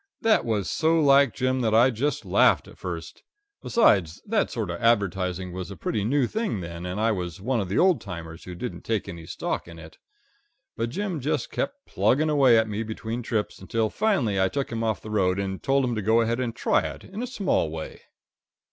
That 0.21 0.45
was 0.45 0.67
so 0.67 0.99
like 0.99 1.31
Jim 1.35 1.61
that 1.61 1.75
I 1.75 1.91
just 1.91 2.25
laughed 2.25 2.67
at 2.67 2.79
first; 2.79 3.21
besides, 3.61 4.19
that 4.25 4.49
sort 4.49 4.71
of 4.71 4.81
advertising 4.81 5.51
was 5.53 5.69
a 5.69 5.77
pretty 5.77 6.03
new 6.03 6.25
thing 6.25 6.61
then, 6.61 6.87
and 6.87 6.99
I 6.99 7.11
was 7.11 7.39
one 7.39 7.59
of 7.61 7.69
the 7.69 7.77
old 7.77 8.01
timers 8.01 8.43
who 8.45 8.55
didn't 8.55 8.81
take 8.81 9.07
any 9.07 9.27
stock 9.27 9.67
in 9.67 9.77
it. 9.77 9.99
But 10.75 10.89
Jim 10.89 11.19
just 11.19 11.51
kept 11.51 11.85
plugging 11.85 12.31
away 12.31 12.57
at 12.57 12.67
me 12.67 12.81
between 12.81 13.21
trips, 13.21 13.59
until 13.59 13.91
finally 13.91 14.41
I 14.41 14.49
took 14.49 14.71
him 14.71 14.83
off 14.83 15.01
the 15.01 15.11
road 15.11 15.37
and 15.37 15.61
told 15.61 15.85
him 15.85 15.93
to 15.93 16.01
go 16.01 16.21
ahead 16.21 16.39
and 16.39 16.55
try 16.55 16.81
it 16.81 17.03
in 17.03 17.21
a 17.21 17.27
small 17.27 17.69
way. 17.69 18.01